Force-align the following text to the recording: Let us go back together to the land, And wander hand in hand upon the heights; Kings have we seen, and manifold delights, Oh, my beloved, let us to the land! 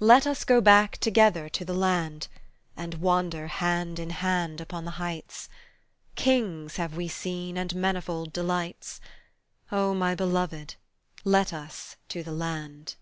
Let 0.00 0.26
us 0.26 0.44
go 0.44 0.60
back 0.60 0.98
together 0.98 1.48
to 1.48 1.64
the 1.64 1.72
land, 1.72 2.28
And 2.76 2.96
wander 2.96 3.46
hand 3.46 3.98
in 3.98 4.10
hand 4.10 4.60
upon 4.60 4.84
the 4.84 4.90
heights; 5.00 5.48
Kings 6.14 6.76
have 6.76 6.94
we 6.94 7.08
seen, 7.08 7.56
and 7.56 7.74
manifold 7.74 8.34
delights, 8.34 9.00
Oh, 9.70 9.94
my 9.94 10.14
beloved, 10.14 10.74
let 11.24 11.54
us 11.54 11.96
to 12.10 12.22
the 12.22 12.32
land! 12.32 12.96